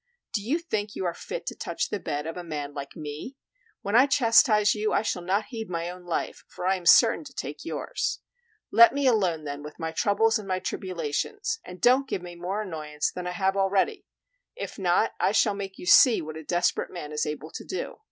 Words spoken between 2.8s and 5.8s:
me? When I chastise you I shall not heed